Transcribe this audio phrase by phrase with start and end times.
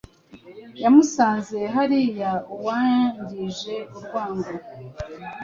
[0.83, 4.51] Yamusanze hariya uwangije urwango